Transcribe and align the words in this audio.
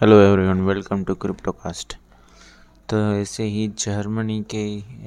Hello 0.00 0.18
everyone 0.20 0.60
welcome 0.60 1.02
to 1.04 1.14
Cryptocast 1.14 1.94
तो 2.88 2.96
ऐसे 3.12 3.44
ही 3.44 3.66
Germany 3.78 4.40
के 4.50 4.60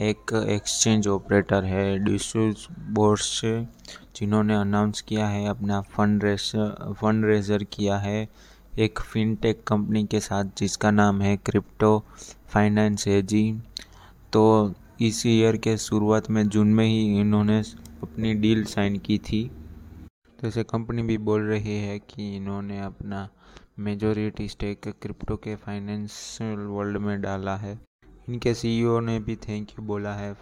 एक 0.09 0.33
एक्सचेंज 0.49 1.07
ऑपरेटर 1.07 1.63
है 1.63 1.97
डिसूस 1.99 2.67
बोर्स 2.89 3.29
जिन्होंने 3.45 4.55
अनाउंस 4.55 5.01
किया 5.01 5.27
है, 5.27 5.45
अपना 5.47 5.79
फंड 5.93 6.23
रेस 6.23 6.51
फंड 7.01 7.25
रेजर 7.25 7.63
किया 7.63 7.97
है 7.97 8.27
एक 8.79 8.99
फिनटेक 9.01 9.63
कंपनी 9.67 10.03
के 10.05 10.19
साथ, 10.19 10.45
जिसका 10.57 10.91
नाम 10.91 11.21
है 11.21 11.35
क्रिप्टो 11.37 11.97
फाइनेंस 12.53 13.07
है 13.07 13.21
जी। 13.21 13.51
तो 14.33 14.73
इस 15.01 15.25
ईयर 15.25 15.57
के 15.57 15.77
शुरुआत 15.79 16.29
में 16.29 16.47
जून 16.49 16.73
में 16.73 16.85
ही 16.85 17.21
इन्होंने 17.21 17.59
अपनी 18.03 18.33
डील 18.35 18.63
साइन 18.65 18.97
की 18.97 19.17
थी। 19.19 19.43
तो 20.39 20.47
ऐसे 20.47 20.63
कंपनी 20.63 21.03
भी 21.03 21.17
बोल 21.19 21.41
रही 21.43 21.77
है 21.79 21.99
कि 21.99 22.35
इन्होंने 22.37 22.81
अपना 22.81 23.29
मेजोरिटी 23.81 24.47
स्टेक 24.47 24.87
क्रिप्टो 25.01 25.35
के 25.35 25.55
फाइनेंशियल 25.55 26.59
वर्ल्ड 26.67 26.97
में 26.97 27.21
डाला 27.21 27.55
है। 27.57 27.79
इनके 28.29 28.53
सीईओ 28.53 28.99
ने 28.99 29.19
भी 29.19 29.35
थैंक 29.37 29.69
यू 29.69 29.85
बोला 29.85 30.13
है 30.13 30.33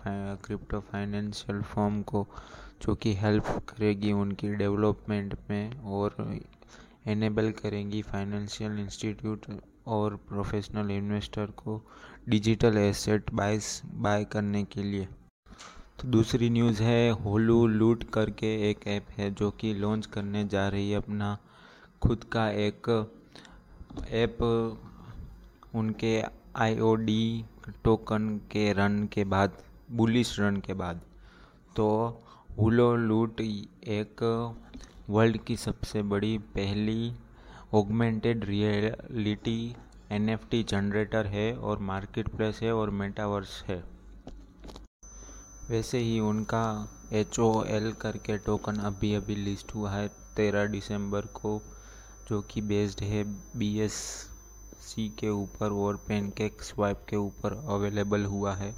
क्रिप्टो 0.45 0.80
फाइनेंशियल 0.81 1.61
फॉर्म 1.63 2.02
को, 2.02 2.25
जो 2.81 2.95
कि 2.95 3.13
हेल्प 3.16 3.45
करेगी 3.70 4.11
उनकी 4.13 4.49
डेवलपमेंट 4.53 5.35
में 5.49 5.80
और 5.81 6.16
एनेबल 7.07 7.52
करेंगी 7.52 8.02
फाइनेंशियल 8.02 8.80
इंस्टीट्यूट 8.80 9.45
और 9.88 10.16
प्रोफेशनल 10.27 10.91
इन्वेस्टर 10.91 11.45
को 11.58 11.81
डिजिटल 12.30 12.77
एसेट 12.77 13.33
बाइस 13.33 13.81
बाय 13.85 14.25
करने 14.25 14.63
के 14.63 14.83
लिए। 14.83 15.08
तो 16.02 16.08
दूसरी 16.08 16.49
न्यूज़ 16.49 16.81
है, 16.83 17.09
होलू 17.11 17.66
लूट 17.67 18.03
करके 18.13 18.53
एक 18.69 18.88
ऐप 18.88 19.08
है 19.11 19.31
जो 19.31 19.49
कि 19.52 19.73
लॉन्च 19.73 20.05
करने 20.05 20.44
जा 20.47 20.67
रही 20.69 20.91
है 20.91 20.97
अपना, 20.97 21.38
खुद 22.02 22.23
का 22.23 22.49
एक 22.49 22.91
ऐप 24.11 24.41
उनके 25.75 26.22
आईओडी 26.55 27.45
टोकन 27.83 28.30
के 28.52 28.72
रन 28.73 29.03
के 29.13 29.23
बाद 29.23 29.58
बुलिश 29.91 30.39
रन 30.39 30.58
के 30.58 30.73
बाद। 30.73 31.02
तो 31.75 31.88
हुलो 32.59 32.95
लूट 32.95 33.41
एक 33.41 34.23
वर्ल्ड 35.09 35.38
की 35.38 35.55
सबसे 35.58 36.02
बड़ी, 36.03 36.38
पहली 36.38 37.13
ऑगमेंटेड 37.73 38.45
रियलिटी 38.45 39.75
एनएफटी 40.11 40.63
जनरेटर 40.63 41.28
है 41.28 41.53
और 41.56 41.80
मार्केट 41.80 42.30
प्लेस 42.30 42.59
है 42.63 42.73
और 42.73 42.89
मेटावर्स 42.89 43.63
है। 43.67 43.83
वैसे 45.69 45.97
ही 45.97 46.19
उनका 46.19 46.66
एच 47.13 47.39
ओ 47.39 47.63
एल 47.63 47.91
करके 47.91 48.38
टोकन 48.38 48.75
अभी 48.81 49.13
अभी 49.16 49.35
लिस्ट 49.35 49.75
हुआ 49.75 49.91
है 49.91 50.08
तेरह 50.35 50.66
दिसंबर 50.67 51.25
को। 51.33 51.61
जो 52.30 52.39
कि 52.41 52.61
बेस्ड 52.61 53.02
है 53.03 53.23
बी 53.58 53.67
एस 53.80 53.94
सी 54.81 55.08
के 55.19 55.30
ऊपर 55.31 55.72
और 55.73 55.95
पेनकेक 56.08 56.61
स्वाइप 56.63 57.05
के 57.09 57.16
ऊपर 57.16 57.53
अवेलेबल 57.69 58.25
हुआ 58.25 58.53
है, 58.55 58.72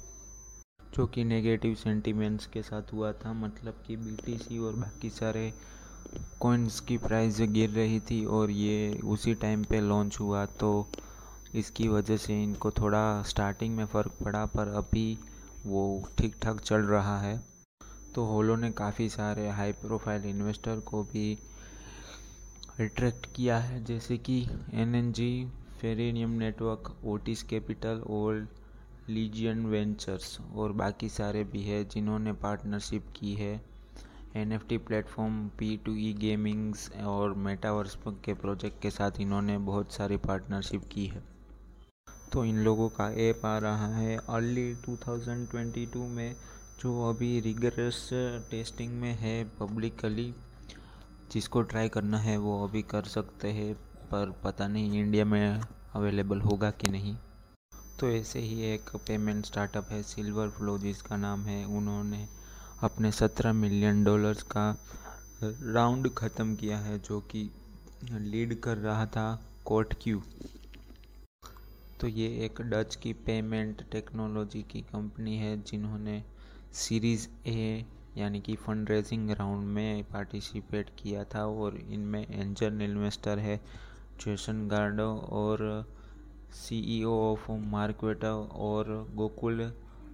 जो 0.96 1.06
कि 1.06 1.24
नेगेटिव 1.24 1.76
सेंटीमेंट्स 1.76 2.46
के 2.46 2.62
साथ 2.64 2.94
हुआ 2.94 3.12
था। 3.16 3.34
मतलब 3.34 3.84
कि 3.88 3.96
बीटीसी 3.98 4.60
और 4.60 4.76
बाकी 4.76 5.10
सारे 5.10 5.52
कॉइन्स 6.42 6.80
की 6.80 6.98
प्राइस 6.98 7.42
गिर 7.52 7.70
रही 7.70 8.00
थी 8.02 8.24
और 8.28 8.52
ये 8.52 9.00
उसी 9.06 9.34
टाइम 9.36 9.64
पे 9.64 9.82
लॉन्च 9.82 10.20
हुआ। 10.20 10.46
तो 10.46 10.88
इसकी 11.56 11.88
वजह 11.88 12.18
से 12.18 12.42
इनको 12.44 12.72
थोड़ा 12.72 13.22
स्टार्टिंग 13.24 13.76
में 13.76 13.86
फ़र्क 13.86 14.12
पड़ा, 14.24 14.46
पर 14.46 14.68
अभी 14.68 15.18
वो 15.66 16.10
ठीक 16.18 16.36
ठाक 16.42 16.60
चल 16.62 16.82
रहा 16.88 17.20
है। 17.22 17.40
तो 18.16 18.26
होलो 18.26 18.56
ने 18.56 18.72
काफ़ी 18.74 19.10
सारे 19.10 19.50
हाई 19.50 19.72
प्रोफ़ाइल 19.82 20.26
इन्वेस्टर 20.26 20.80
को 20.82 21.04
भी 21.04 21.38
अट्रैक्ट 22.80 23.26
किया 23.36 23.58
है, 23.58 23.84
जैसे 23.84 24.18
कि 24.18 24.36
N 24.74 24.96
N 24.96 25.12
G 25.12 25.46
फेरेनियम 25.82 26.30
network 26.30 26.94
Otis 27.06 27.42
capital 27.44 28.02
और 28.10 28.48
लीजियन 29.10 29.66
वेंचर्स 29.66 30.38
और 30.56 30.72
बाकी 30.72 31.10
सारे 31.10 31.44
भी 31.44 31.64
है 31.64 31.84
जिन्होंने 31.86 32.34
पार्टनरशिप 32.34 33.08
की 33.16 33.34
है। 33.34 33.54
N 34.36 34.52
F 34.52 34.66
T 34.68 34.78
platform 34.78 35.48
P 35.50 35.76
two 35.78 35.96
E 35.96 36.14
gamings 36.14 36.90
और 37.06 37.34
मेटावर्स 37.38 37.98
के 38.08 38.34
प्रोजेक्ट 38.34 38.82
के 38.82 38.90
साथ 38.90 39.20
इन्होंने 39.20 39.58
बहुत 39.58 39.92
सारी 39.94 40.18
पार्टनरशिप 40.18 40.84
की 40.92 41.06
है। 41.06 41.24
तो 42.34 42.46
इन 42.46 42.58
लोगों 42.58 42.88
का 42.90 43.12
ऐप 43.22 43.46
आ 43.46 43.58
रहा 43.58 43.96
है। 43.96 44.16
अर्ली 44.18 44.74
2022 44.88 46.08
में 46.10 46.36
जो 46.82 47.10
अभी 47.10 47.40
रिगरस 47.40 48.10
टेस्टिंग 48.52 48.94
में 48.94 49.14
है 49.14 49.44
पब्लिकली 49.60 50.34
जिसको 51.32 51.62
ट्राई 51.64 51.90
करना 51.90 52.18
है 52.20 52.38
वो 52.38 52.64
अभी 52.64 52.82
कर 52.84 53.04
सकते 53.08 53.52
हैं, 53.52 53.74
पर 54.12 54.34
पता 54.44 54.68
नहीं 54.68 55.00
इंडिया 55.02 55.26
में 55.26 55.62
अवेलेबल 55.96 56.42
होगा 56.42 56.72
कि 56.72 56.90
नहीं। 56.90 57.16
तो 58.00 58.10
ऐसे 58.10 58.40
ही 58.40 58.62
एक 58.66 58.90
पेमेंट 59.08 59.46
स्टार्टअप 59.46 59.92
है 59.92 60.02
सिल्वर 60.04 60.50
फ्लो 60.50 60.78
जिसका 60.80 61.18
नाम 61.18 61.46
है। 61.46 61.64
उन्होंने 61.68 62.28
अपने 62.84 63.12
सत्रह 63.12 63.54
मिलियन 63.54 64.04
डॉलर्स 64.04 64.44
का 64.56 64.66
राउंड 65.44 66.10
ख़त्म 66.16 66.56
किया 66.56 66.78
है, 66.80 66.98
जो 67.00 67.20
कि 67.22 67.50
लीड 68.12 68.60
कर 68.62 68.78
रहा 68.78 69.06
था 69.08 69.40
कोट 69.66 69.94
क्यू 70.02 70.22
तो 72.00 72.08
ये 72.08 72.28
एक 72.46 72.62
डच 72.64 72.96
की 72.96 73.14
पेमेंट 73.26 73.82
टेक्नोलॉजी 73.92 74.62
की 74.72 74.82
कंपनी 74.84 75.38
है, 75.38 75.56
जिन्होंने 75.62 76.24
सीरीज़ 76.76 77.28
ए 77.48 77.86
यानी 78.18 78.40
कि 78.42 78.56
फंड 78.56 78.90
रेजिंग 78.90 79.30
राउंड 79.32 79.64
में 79.74 80.04
पार्टिसिपेट 80.04 80.90
किया 80.98 81.24
था 81.36 81.46
और 81.46 81.76
इनमें 81.78 82.26
एंजल 82.30 82.82
इन्वेस्टर 82.82 83.40
है 83.40 83.56
जेसन 84.22 84.68
गार्डो 84.68 85.10
और 85.34 85.64
सीईओ 86.56 87.12
ऑफ़ 87.32 87.52
मार्केटा 87.72 88.34
और 88.66 88.86
गोकुल 89.16 89.62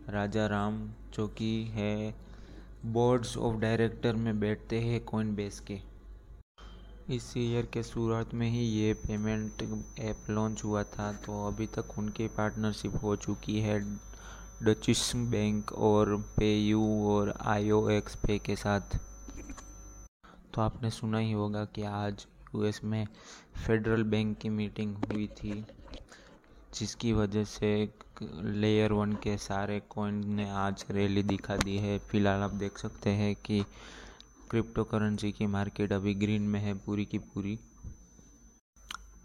राजा 0.10 0.46
राम 0.48 0.80
जो 1.16 1.28
कि 1.38 1.52
है 1.74 2.14
बोर्ड्स 2.94 3.38
ऑफ़ 3.38 3.56
डायरेक्टर 3.62 4.16
में 4.16 4.40
बैठते 4.40 4.80
हैं 4.80 5.04
कॉइन 5.06 5.36
बेस 5.36 5.60
के। 5.72 5.80
इस 7.16 7.34
ईयर 7.38 7.66
के 7.74 7.84
शुरुआत 7.84 8.34
में 8.34 8.50
ही 8.50 8.60
ये 8.60 8.94
पेमेंट 9.08 9.64
ऐप 10.00 10.30
लॉन्च 10.30 10.64
हुआ 10.64 10.84
था 10.94 11.12
तो 11.26 11.46
अभी 11.48 11.68
तक 11.78 11.98
उनकी 11.98 12.28
पार्टनरशिप 12.38 13.04
हो 13.04 13.16
चुकी 13.16 13.60
है। 13.62 13.80
डचिस 14.64 15.16
बैंक 15.16 15.72
और 15.72 16.16
पे 16.38 16.60
यू 16.60 16.82
और 17.10 17.34
आई 17.42 17.70
पे 18.24 18.38
के 18.40 18.56
साथ। 18.56 18.98
तो 20.54 20.62
आपने 20.62 20.90
सुना 20.90 21.18
ही 21.18 21.32
होगा 21.32 21.66
कि 21.66 21.84
आज 21.84 22.26
यूएस 22.56 22.84
में 22.84 23.08
फेडरल 23.68 24.04
बैंक 24.04 24.38
की 24.38 24.50
मीटिंग 24.50 24.96
हुई 24.96 25.28
थी, 25.28 25.66
जिसकी 26.76 27.14
वजह 27.14 27.44
से 27.44 27.90
लेयर 28.22 28.94
वन 28.94 29.14
के 29.14 29.38
सारे 29.38 29.80
कॉइन 29.90 30.16
ने 30.28 30.50
आज 30.50 30.86
रैली 30.92 31.24
दिखा 31.24 31.58
दी 31.58 31.78
है। 31.78 31.98
फ़िलहाल 32.00 32.42
आप 32.42 32.54
देख 32.56 32.78
सकते 32.78 33.10
हैं 33.10 33.36
कि 33.36 33.64
क्रिप्टो 34.50 34.84
करेंसी 34.84 35.32
की 35.32 35.46
मार्केट 35.46 35.94
अभी 35.94 36.14
ग्रीन 36.14 36.42
में 36.42 36.60
है 36.60 36.74
पूरी 36.74 37.06
की 37.06 37.18
पूरी। 37.18 37.60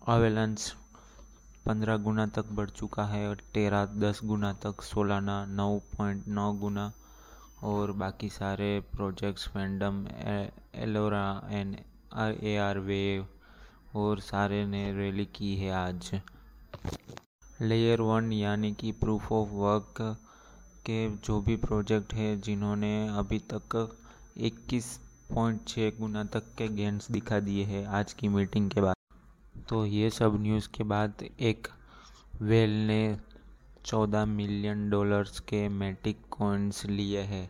अवेलेंस 0.08 0.74
पंद्रह 1.66 1.96
गुना 1.98 2.26
तक 2.26 2.46
बढ़ 2.52 2.70
चुका 2.70 3.04
है 3.04 3.28
और 3.28 3.40
टेरा 3.54 3.84
दस 3.86 4.20
गुना 4.24 4.52
तक, 4.62 4.82
सोलाना, 4.82 5.44
नौ 5.46 5.78
पॉइंट 5.96 6.26
नौ 6.28 6.52
गुना 6.54 6.90
और 7.64 7.92
बाकी 7.94 8.28
सारे 8.30 8.68
projects, 8.92 9.46
fandom 9.48 10.06
Ellora 10.76 11.26
and 11.50 11.76
A 12.42 12.56
R 12.58 12.78
wave 12.80 13.26
और 13.94 14.20
सारे 14.20 14.64
ने 14.66 14.92
रैली 14.92 15.24
की 15.36 15.54
है 15.56 15.70
आज। 15.74 16.10
लेयर 17.60 18.00
वन 18.00 18.32
यानी 18.32 18.72
कि 18.72 18.92
प्रूफ 19.00 19.30
ऑफ़ 19.32 19.48
वर्क 19.50 20.00
के 20.86 20.98
जो 21.18 21.40
भी 21.40 21.56
प्रोजेक्ट 21.58 22.14
है, 22.14 22.40
जिन्होंने 22.40 23.08
अभी 23.18 23.38
तक 23.52 23.96
21.6 24.38 25.90
गुना 26.00 26.24
तक 26.24 26.54
के 26.58 26.68
गेंस 26.76 27.10
दिखा 27.10 27.40
दिए 27.40 27.64
हैं 27.64 27.86
आज 28.00 28.12
की 28.12 28.28
मीटिंग 28.28 28.70
के 28.70 28.80
बाद। 28.80 28.94
तो 29.72 29.84
ये 29.86 30.08
सब 30.10 30.36
न्यूज़ 30.40 30.68
के 30.68 30.84
बाद 30.84 31.22
एक 31.40 31.68
वेल 32.40 32.70
ने 32.86 33.16
चौदह 33.84 34.24
मिलियन 34.26 34.88
डॉलर्स 34.90 35.38
के 35.40 35.68
मैटिक 35.68 36.16
कॉइन्स 36.30 36.84
लिए 36.86 37.20
हैं। 37.30 37.48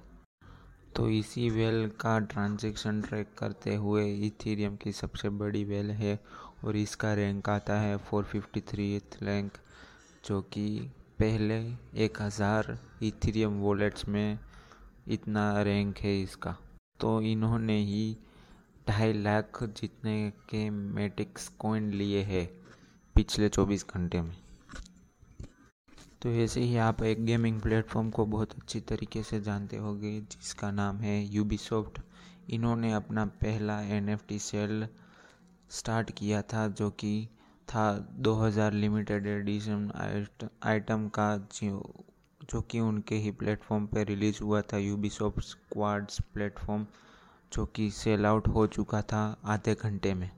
तो 0.97 1.09
इसी 1.11 1.49
वेल 1.51 1.91
का 2.01 2.19
ट्रांजैक्शन 2.27 3.01
ट्रैक 3.03 3.35
करते 3.39 3.75
हुए 3.77 4.05
इथेरियम 4.27 4.77
की 4.77 4.93
सबसे 4.93 5.29
बड़ी 5.41 5.65
वेल 5.65 5.91
है 5.93 6.19
और 6.65 6.77
इसका 6.77 7.13
रैंक 7.15 7.49
आता 7.49 7.81
है 7.81 7.97
फोर 8.01 8.25
फिफ्टी 8.25 8.61
थ्री 8.69 8.97
रैंक 9.23 9.59
जो 10.25 10.41
कि 10.53 10.69
पहले 11.21 11.61
एक 12.05 12.23
हज़ार 12.23 12.77
इथेरियम 13.03 13.61
वॉलेट्स 13.61 14.09
में 14.09 14.39
इतना 15.09 15.51
रैंक 15.63 15.99
है 15.99 16.21
इसका। 16.23 16.57
तो 17.01 17.21
इन्होंने 17.23 17.79
ही 17.81 18.17
ढाई 18.89 19.13
लाख 19.13 19.63
जितने 19.63 20.33
के 20.49 20.69
मेटिक्स 20.71 21.49
कॉइन 21.59 21.91
लिए 21.91 22.23
हैं 22.23 22.47
पिछले 23.17 23.49
चौबीस 23.49 23.85
घंटे 23.95 24.21
में। 24.21 24.35
तो 26.23 26.31
ऐसे 26.35 26.61
ही 26.61 26.77
आप 26.77 27.03
एक 27.03 27.25
गेमिंग 27.25 27.61
प्लेटफॉर्म 27.61 28.11
को 28.11 28.27
बहुत 28.27 28.53
अच्छी 28.53 28.81
तरीके 28.81 29.23
से 29.23 29.41
जानते 29.41 29.77
होंगे, 29.77 30.21
जिसका 30.21 30.71
नाम 30.71 30.97
है 30.97 31.23
यूबीसॉफ्ट 31.25 32.01
इन्होंने 32.51 32.93
अपना 32.93 33.25
पहला 33.43 33.81
एनएफटी 33.97 34.39
सेल 34.39 34.87
स्टार्ट 35.71 36.11
किया 36.11 36.43
था, 36.43 36.67
जो 36.69 36.91
कि 36.91 37.29
था 37.69 37.85
2000 38.21 38.73
लिमिटेड 38.73 39.27
एडिशन 39.27 39.91
आइटम 40.63 41.09
का 41.09 41.37
जो 41.55 42.05
जो 42.51 42.61
कि 42.61 42.81
उनके 42.81 43.15
ही 43.15 43.31
प्लेटफॉर्म 43.31 43.87
पर 43.87 44.07
रिलीज़ 44.07 44.43
हुआ 44.43 44.61
था 44.63 44.79
यूबीसॉफ्ट 44.79 45.41
स्क्वाड्स 45.41 46.21
प्लेटफॉर्म। 46.35 46.87
जो 47.53 47.65
कि 47.67 47.91
सेल 47.91 48.27
आउट 48.27 48.49
हो 48.49 48.67
चुका 48.67 49.03
था 49.03 49.25
आधे 49.45 49.75
घंटे 49.75 50.15
में। 50.15 50.31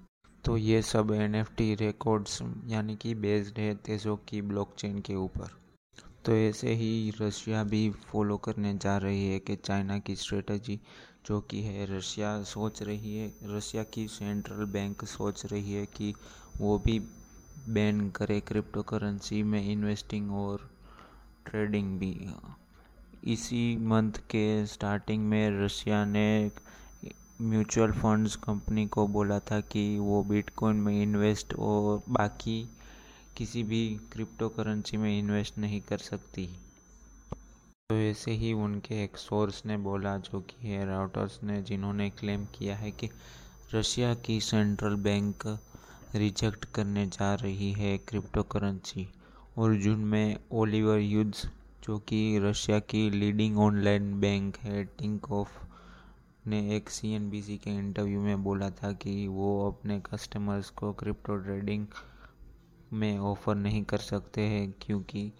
तो 0.44 0.56
ये 0.56 0.82
सब 0.82 1.12
एनएफटी 1.12 1.74
रिकॉर्ड्स 1.74 2.42
यानी 2.66 2.96
कि 2.96 3.14
बेस्ड 3.14 3.58
है 3.58 3.74
तेजो 3.74 4.16
की 4.28 4.42
ब्लॉकचेन 4.42 4.98
के 4.98 5.14
ऊपर। 5.14 5.50
तो 6.24 6.32
ऐसे 6.32 6.74
ही 6.74 7.12
रशिया 7.20 7.64
भी 7.64 7.90
फॉलो 7.90 8.36
करने 8.36 8.74
जा 8.74 8.96
रही 8.98 9.28
है 9.28 9.38
कि 9.38 9.56
चाइना 9.56 9.98
की 9.98 10.16
स्ट्रेटजी 10.16 10.80
जो 11.26 11.40
कि 11.40 11.62
है 11.62 11.96
रशिया 11.96 12.42
सोच 12.42 12.82
रही 12.82 13.16
है, 13.16 13.32
रशिया 13.44 13.82
की 13.82 14.08
सेंट्रल 14.08 14.64
बैंक 14.64 15.04
सोच 15.04 15.44
रही 15.46 15.72
है 15.72 15.86
कि 15.86 16.14
वो 16.58 16.78
भी 16.78 16.98
बैन 17.68 18.10
करे 18.10 18.40
क्रिप्टो 18.40 18.82
करेंसी 18.82 19.42
में 19.42 19.72
इन्वेस्टिंग 19.72 20.32
और 20.32 20.70
ट्रेडिंग 21.46 21.98
भी। 21.98 22.30
इसी 23.24 23.76
मंथ 23.76 24.12
के 24.12 24.44
स्टार्टिंग 24.66 25.26
में 25.26 25.64
रशिया 25.64 26.04
ने 26.04 26.50
म्यूचुअल 27.42 27.92
फंड्स 27.92 28.36
कंपनी 28.36 28.86
को 28.86 29.06
बोला 29.08 29.38
था 29.38 29.60
कि 29.60 29.98
वो 29.98 30.22
बिटकॉइन 30.22 30.76
में 30.76 31.02
इन्वेस्ट 31.02 31.54
और 31.54 32.02
बाकी 32.08 32.68
किसी 33.36 33.62
भी 33.62 34.00
क्रिप्टो 34.12 34.48
करेंसी 34.48 34.96
में 34.96 35.18
इन्वेस्ट 35.18 35.58
नहीं 35.58 35.80
कर 35.80 35.98
सकती। 35.98 36.46
तो 37.90 37.94
ऐसे 37.94 38.30
ही 38.30 38.52
उनके 38.52 39.02
एक 39.04 39.16
सोर्स 39.16 39.66
ने 39.66 39.76
बोला, 39.76 40.16
जो 40.18 40.40
कि 40.40 40.68
है 40.68 40.86
राउटर्स 40.86 41.40
ने, 41.44 41.62
जिन्होंने 41.62 42.10
क्लेम 42.10 42.44
किया 42.44 42.76
है 42.76 42.90
कि 42.90 43.10
रशिया 43.74 44.14
की 44.14 44.40
सेंट्रल 44.40 44.94
बैंक 44.94 45.46
रिजेक्ट 46.14 46.64
करने 46.64 47.06
जा 47.06 47.34
रही 47.34 47.72
है 47.72 47.98
क्रिप्टो 47.98 48.42
करेंसी 48.42 49.08
और 49.58 49.74
जून 49.74 50.04
में 50.04 50.36
ओलिवर 50.52 50.98
यूज़ 50.98 51.46
जो 51.84 51.98
कि 51.98 52.38
रशिया 52.42 52.78
की 52.78 53.10
लीडिंग 53.10 53.58
ऑनलाइन 53.58 54.20
बैंक 54.20 54.56
है 54.56 54.84
टिंक 54.84 55.30
ऑफ़ 55.32 55.63
ने 56.46 56.58
एक 56.76 56.90
सीएनबीसी 56.90 57.56
के 57.56 57.70
इंटरव्यू 57.70 58.20
में 58.20 58.42
बोला 58.44 58.68
था 58.70 58.92
कि 58.92 59.26
वो 59.28 59.48
अपने 59.68 59.98
कस्टमर्स 60.00 60.70
को 60.70 60.92
क्रिप्टो 60.92 61.36
ट्रेडिंग 61.36 61.86
में 62.92 63.18
ऑफ़र 63.18 63.54
नहीं 63.54 63.82
कर 63.84 63.98
सकते 63.98 64.40
हैं 64.40 64.72
क्योंकि 64.80 65.30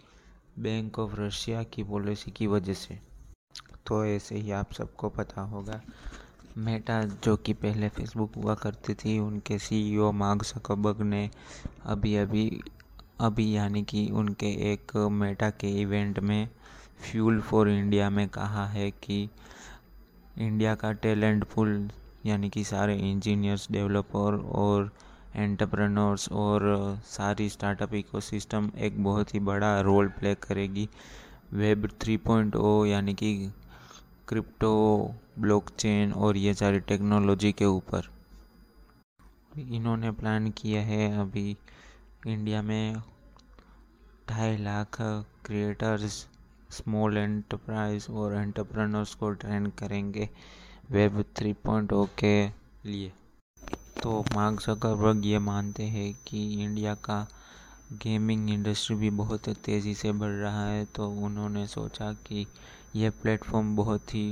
बैंक 0.59 0.99
ऑफ़ 0.99 1.15
रशिया 1.17 1.63
की 1.63 1.85
पॉलिसी 1.85 2.31
की 2.31 2.47
वजह 2.47 2.75
से। 2.75 2.99
तो 3.87 4.05
ऐसे 4.05 4.35
ही 4.35 4.51
आप 4.51 4.73
सबको 4.73 5.09
पता 5.09 5.43
होगा 5.43 5.81
मेटा 6.57 7.03
जो 7.25 7.37
कि 7.37 7.53
पहले 7.53 7.89
फेसबुक 7.89 8.35
हुआ 8.37 8.55
करती 8.55 8.95
थी, 8.95 9.19
उनके 9.19 9.59
सीईओ 9.59 10.11
मार्क 10.13 10.43
सकबर्ग 10.43 11.01
ने 11.03 11.29
अभी 11.87 12.17
अभी 12.17 12.61
अभी 13.21 13.51
यानी 13.57 13.83
कि 13.83 14.09
उनके 14.13 14.47
एक 14.73 14.97
मेटा 15.13 15.51
के 15.51 15.69
इवेंट 15.81 16.19
में 16.21 16.49
फ्यूल 17.03 17.41
फॉर 17.41 17.69
इंडिया 17.71 18.11
में 18.11 18.29
कहा 18.29 18.67
है 18.67 18.91
कि 18.91 19.29
इंडिया 20.39 20.75
का 20.75 20.93
टैलेंट 20.93 21.45
फुल 21.45 21.91
यानी 22.27 22.49
कि 22.51 22.65
सारे 22.65 22.97
इंजीनियर्स, 23.11 23.67
डेवलपर 23.71 24.39
और 24.55 24.91
एंटरप्रेन्योर्स 25.37 26.29
और 26.33 26.63
सारी 27.07 27.49
स्टार्टअप 27.49 27.95
इकोसिस्टम 27.95 28.71
एक 28.79 29.03
बहुत 29.05 29.35
ही 29.35 29.41
बड़ा 29.41 29.81
रोल 29.81 30.09
प्ले 30.09 30.35
करेगी। 30.35 30.89
वेब 31.53 31.89
3.0 32.05 32.87
यानी 32.87 33.15
कि 33.15 33.53
क्रिप्टो, 34.29 35.15
ब्लॉकचेन 35.39 36.13
और 36.13 36.37
ये 36.37 36.55
सारी 36.55 36.81
टेक्नोलॉजी 36.81 37.53
के 37.53 37.65
ऊपर। 37.65 38.11
इन्होंने 39.59 40.11
प्लान 40.11 40.51
किया 40.51 40.83
है 40.83 41.21
अभी 41.21 41.57
इंडिया 42.27 42.63
में 42.63 43.03
ढाई 44.29 44.57
लाख 44.57 44.97
क्रिएटर्स 45.45 46.27
स्मॉल 46.75 47.17
एंटरप्राइज 47.17 48.07
और 48.11 48.35
एंटरप्रेन्योर्स 48.35 49.15
को 49.15 49.31
ट्रेन 49.33 49.67
करेंगे। 49.79 50.29
वेब 50.91 51.25
3.0 51.37 52.07
के 52.19 52.47
लिए। 52.89 53.13
तो 54.03 54.25
मार्क 54.35 54.61
जकरबर्ग 54.61 55.27
ये 55.27 55.39
मानते 55.41 55.83
हैं 55.89 56.13
कि 56.27 56.43
इंडिया 56.63 56.95
का 57.05 57.27
गेमिंग 57.95 58.51
इंडस्ट्री 58.51 58.97
भी 58.97 59.11
बहुत 59.13 59.49
तेज़ी 59.65 59.95
से 59.95 60.13
बढ़ 60.13 60.33
रहा 60.33 60.67
है 60.67 60.85
तो 60.95 61.09
उन्होंने 61.27 61.67
सोचा 61.67 62.13
कि 62.27 62.47
यह 62.97 63.11
प्लेटफॉर्म 63.23 63.75
बहुत 63.77 64.15
ही 64.15 64.27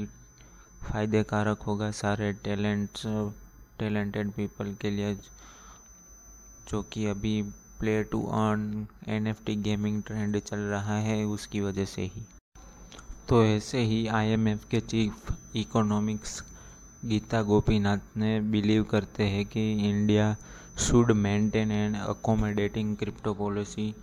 फ़ायदेकारक 0.82 1.62
होगा 1.62 1.90
सारे 1.92 2.32
टैलेंट्स 2.44 3.02
टैलेंटेड 3.78 4.30
पीपल 4.30 4.74
के 4.74 4.90
लिए, 4.90 5.14
जो 6.68 6.82
कि 6.82 7.06
अभी 7.06 7.42
play 7.82 8.02
to 8.04 8.22
earn 8.32 8.86
N 9.08 9.26
F 9.26 9.44
T 9.46 9.54
gaming 9.62 10.02
trend 10.02 10.38
चल 10.40 10.58
रहा 10.72 10.96
है 10.98 11.24
उसकी 11.26 11.60
वजह 11.60 11.84
से 11.84 12.02
ही। 12.04 12.22
तो 13.28 13.42
ऐसे 13.44 13.80
ही 13.80 14.06
आईएमएफ 14.06 14.64
के 14.70 14.80
चीफ 14.80 15.32
इकोनॉमिक्स 15.56 16.42
गीता 17.04 17.42
गोपीनाथ 17.42 18.16
ने 18.16 18.40
बिलीव 18.50 18.82
करते 18.90 19.24
हैं 19.24 19.44
कि 19.46 19.72
India 19.88 20.36
should 20.78 21.10
maintain 21.12 21.70
and 21.70 21.96
accommodating 21.96 22.96
crypto 22.96 23.34
policy 23.34 23.94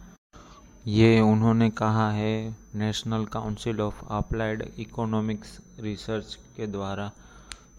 ये 0.87 1.19
उन्होंने 1.21 1.69
कहा 1.69 2.09
है 2.11 2.35
national 2.75 3.25
council 3.25 3.81
of 3.81 4.03
applied 4.11 4.65
economics 4.79 5.59
research 5.79 6.37
के 6.57 6.67
द्वारा, 6.67 7.11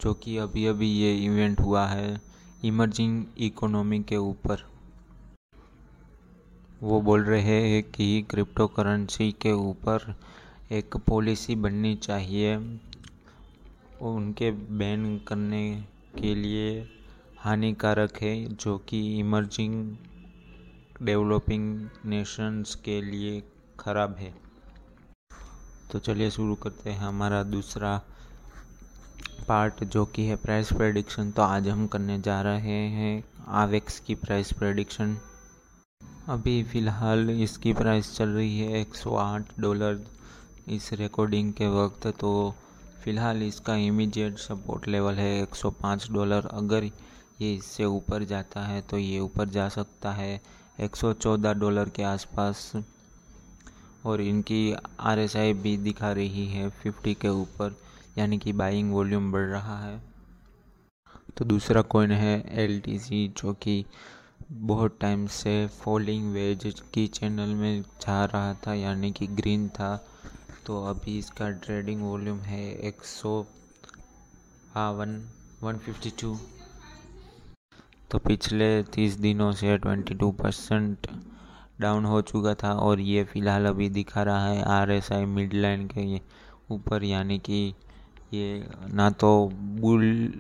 जो 0.03 0.15
कि 0.15 0.37
अभी 0.39 0.67
अभी 0.67 0.91
ये 0.93 1.15
इवेंट 1.19 1.61
हुआ 1.61 1.87
है 1.87 2.21
इमर्जिंग 2.65 3.25
इकोनॉमी 3.39 4.03
के 4.03 4.17
ऊपर। 4.17 4.70
वो 6.81 7.01
बोल 7.01 7.25
रहे 7.25 7.61
हैं 7.63 7.83
कि 7.93 8.27
क्रिप्टो 8.31 8.67
करेंसी 8.67 9.31
के 9.43 9.53
ऊपर 9.53 10.15
एक 10.73 10.97
पॉलिसी 11.07 11.55
बननी 11.57 11.95
चाहिए 11.97 12.57
उनके 14.03 14.51
बैन 14.51 15.19
करने 15.29 15.65
के 16.19 16.35
लिए 16.35 16.71
हानिकारक 17.39 18.23
है, 18.23 18.35
जो 18.47 18.77
कि 18.89 19.01
इमर्जिंग 19.19 19.97
डेवलपिंग 21.03 21.89
नेशंस 22.07 22.75
के 22.85 23.01
लिए 23.03 23.43
ख़राब 23.81 24.17
है। 24.19 24.33
तो 25.93 25.99
चलिए 25.99 26.31
शुरू 26.31 26.55
करते 26.55 26.91
हैं 26.91 26.99
हमारा 26.99 27.43
दूसरा 27.45 27.97
पार्ट 29.49 29.85
जो 29.85 30.05
कि 30.07 30.27
है 30.27 30.37
प्राइस 30.39 30.73
प्रेडिक्शन 30.73 31.31
तो 31.31 31.43
आज 31.43 31.69
हम 31.69 31.87
करने 31.87 32.21
जा 32.21 32.41
रहे 32.43 32.79
हैं 32.91 33.23
आवेक्स 33.59 34.01
की 34.01 34.15
प्राइस 34.17 34.53
प्रेडिक्शन 34.53 35.17
अभी 36.31 36.63
फ़िलहाल 36.63 37.31
इसकी 37.43 37.73
प्राइस 37.73 38.13
चल 38.17 38.29
रही 38.29 38.59
है 38.59 38.81
108 38.81 39.47
डॉलर 39.61 40.01
इस 40.73 40.93
रिकॉर्डिंग 40.93 41.53
के 41.53 41.67
वक्त 41.69 42.07
तो 42.21 42.31
फ़िलहाल 43.05 43.43
इसका 43.43 43.75
इमीडिएट 43.77 44.37
सपोर्ट 44.39 44.87
लेवल 44.89 45.15
है 45.15 45.47
105 45.47 46.07
डॉलर 46.13 46.47
अगर 46.53 46.85
ये 46.85 47.53
इससे 47.55 47.85
ऊपर 47.85 48.25
जाता 48.25 48.61
है 48.67 48.81
तो 48.91 48.99
ये 48.99 49.19
ऊपर 49.21 49.49
जा 49.49 49.69
सकता 49.69 50.13
है 50.13 50.41
114 50.81 51.55
डॉलर 51.61 51.89
के 51.89 52.03
आसपास। 52.03 52.73
और 54.07 54.21
इनकी 54.21 54.63
आरएसआई 55.01 55.53
भी 55.55 55.77
दिखा 55.79 56.13
रही 56.13 56.47
है 56.49 56.71
50 56.79 57.15
के 57.15 57.29
ऊपर, 57.31 57.77
यानी 58.19 58.39
कि 58.39 58.53
बाइंग 58.55 58.93
वॉल्यूम 58.93 59.31
बढ़ 59.33 59.49
रहा 59.49 59.79
है। 59.79 60.01
तो 61.37 61.45
दूसरा 61.45 61.83
कॉइन 61.89 62.13
है 62.13 62.33
LTC 62.69 63.27
जो 63.43 63.53
कि 63.63 63.85
बहुत 64.41 64.97
टाइम 65.01 65.27
से 65.27 65.67
फॉलिंग 65.75 66.33
वेज 66.33 66.83
की 66.95 67.07
चैनल 67.07 67.55
में 67.55 67.81
जा 67.83 68.25
रहा 68.25 68.53
था, 68.67 68.75
यानी 68.75 69.11
कि 69.13 69.27
ग्रीन 69.27 69.69
था। 69.69 69.97
तो 70.67 70.83
अभी 70.85 71.17
इसका 71.19 71.51
ट्रेडिंग 71.51 72.03
वॉल्यूम 72.03 72.39
है 72.41 72.63
एक 72.89 73.03
सौ 73.05 73.43
हाँ 74.75 74.91
वन 74.93 75.21
वन 75.63 75.79
फिफ्टी 75.79 76.11
टू 76.21 76.37
तो 78.11 78.19
पिछले 78.19 78.83
तीस 78.95 79.15
दिनों 79.21 79.51
से 79.53 79.77
ट्वेंटी 79.79 80.15
टू 80.15 80.31
परसेंट 80.33 81.07
डाउन 81.81 82.05
हो 82.05 82.21
चुका 82.23 82.55
था 82.55 82.73
और 82.75 83.01
ये 83.01 83.25
फ़िलहाल 83.25 83.67
अभी 83.67 83.89
दिखा 83.89 84.23
रहा 84.23 84.47
है 84.47 84.63
R 84.71 84.91
S 84.91 85.13
I 85.13 85.25
mid 85.25 85.55
line 85.55 85.87
के 85.89 86.21
ऊपर, 86.75 87.05
यानी 87.05 87.39
कि 87.39 87.75
ये 88.35 88.67
ना 88.95 89.11
तो 89.11 89.49
बुल 89.81 90.33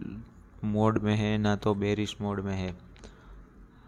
मोड 0.64 0.98
में 1.02 1.14
है, 1.16 1.36
ना 1.38 1.56
तो 1.56 1.74
बेरिश 1.74 2.16
मोड 2.20 2.40
में 2.40 2.54
है। 2.54 2.74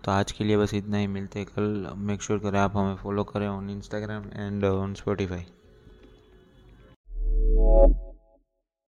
तो 0.05 0.11
आज 0.11 0.33
के 0.33 0.45
लिए 0.45 0.57
बस 0.57 0.75
इतना 0.75 0.97
ही, 0.97 1.07
मिलते 1.07 1.39
हैं 1.39 1.49
कल। 1.49 1.93
मेक 1.97 2.23
श्योर 2.23 2.39
करें 2.39 2.59
आप 2.59 2.77
हमें 2.77 2.95
फॉलो 2.97 3.25
करें 3.25 3.49
on 3.49 3.71
Instagram 3.71 4.25
and 4.35 4.65
on 4.65 4.95
Spotify 4.95 5.45